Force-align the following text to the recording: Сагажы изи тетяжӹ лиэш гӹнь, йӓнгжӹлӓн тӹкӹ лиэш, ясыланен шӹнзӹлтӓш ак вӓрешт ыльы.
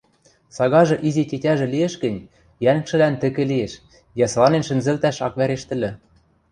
Сагажы 0.55 0.95
изи 1.07 1.23
тетяжӹ 1.31 1.65
лиэш 1.73 1.93
гӹнь, 2.03 2.25
йӓнгжӹлӓн 2.63 3.15
тӹкӹ 3.21 3.43
лиэш, 3.51 3.73
ясыланен 4.25 4.63
шӹнзӹлтӓш 4.67 5.17
ак 5.27 5.33
вӓрешт 5.39 5.69
ыльы. 5.75 5.91